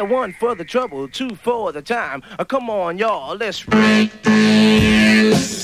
[0.00, 2.22] I one for the trouble, two for the time.
[2.38, 5.59] Uh, come on, y'all, let's break Cut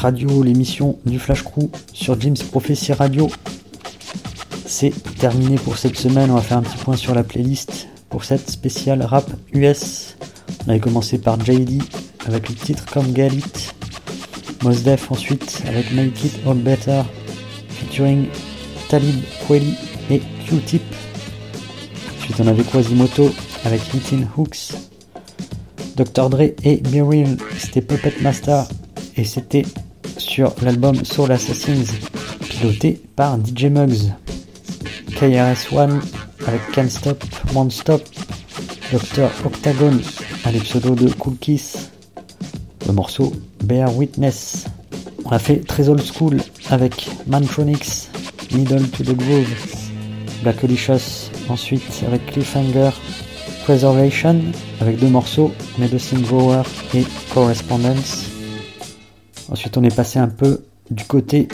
[0.00, 3.28] Radio, l'émission du Flash Crew sur James Prophecy Radio.
[4.64, 6.30] C'est terminé pour cette semaine.
[6.30, 10.16] On va faire un petit point sur la playlist pour cette spéciale rap US.
[10.64, 11.82] On avait commencé par JD
[12.26, 13.74] avec le titre Come Get It.
[14.62, 17.02] Mos Def ensuite avec Make It All Better
[17.68, 18.28] featuring
[18.88, 19.74] Talib Kweli
[20.10, 20.82] et Q-Tip.
[22.16, 23.30] Ensuite on avait Quasimoto
[23.66, 24.72] avec Hitting Hooks.
[25.96, 26.30] Dr.
[26.30, 28.66] Dre et Beryl, c'était Puppet Master
[29.18, 29.66] et c'était
[30.30, 31.92] sur l'album Soul Assassins,
[32.48, 34.12] piloté par DJ Muggs.
[35.16, 36.00] KRS-One
[36.46, 38.00] avec Can't Stop, Won't Stop,
[38.92, 39.28] Dr.
[39.44, 39.98] Octagon
[40.44, 41.90] à pseudo de Cool Kiss,
[42.86, 43.32] le morceau
[43.64, 44.66] Bear Witness.
[45.24, 46.36] On a fait très old school
[46.70, 48.08] avec Mantronics,
[48.52, 49.52] Middle to the Groove,
[50.44, 52.90] Black Olicious, ensuite avec Cliffhanger,
[53.64, 54.40] Preservation
[54.80, 56.62] avec deux morceaux, Medicine Grower
[56.94, 57.02] et
[57.34, 58.29] Correspondence.
[59.50, 61.48] Ensuite on est passé un peu du côté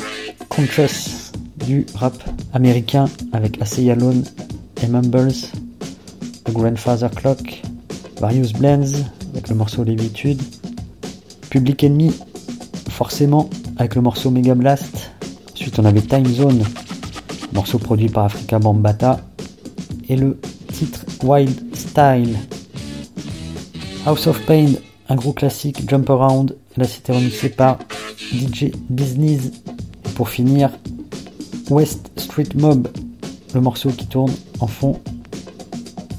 [0.50, 1.32] conscious
[1.66, 2.14] du rap
[2.52, 4.22] américain avec Assez Alone
[4.82, 5.32] et Mumbles,
[6.44, 7.62] The Grandfather Clock,
[8.20, 8.92] Various Blends
[9.32, 10.42] avec le morceau Levitude,
[11.48, 12.12] Public Enemy
[12.90, 15.10] forcément avec le morceau Mega Blast.
[15.52, 16.62] Ensuite on avait Time Zone,
[17.54, 19.20] morceau produit par Africa Bambata
[20.08, 20.38] et le
[20.72, 22.36] titre Wild Style.
[24.04, 24.72] House of Pain,
[25.08, 27.78] un gros classique, Jump Around, là c'était remixé par
[28.32, 29.50] DJ Business.
[30.14, 30.70] Pour finir,
[31.68, 32.88] West Street Mob,
[33.54, 35.00] le morceau qui tourne en fond,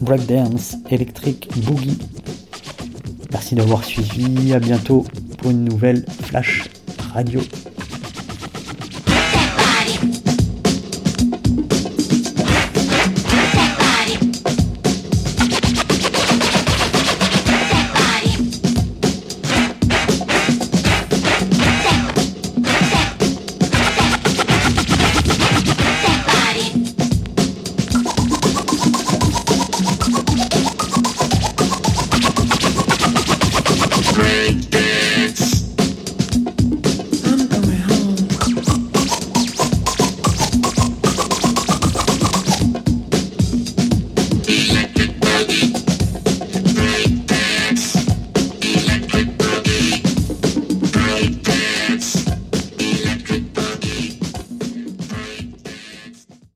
[0.01, 1.97] Breakdance, Electric Boogie.
[3.31, 5.05] Merci d'avoir suivi, à bientôt
[5.37, 6.69] pour une nouvelle Flash
[7.13, 7.41] Radio.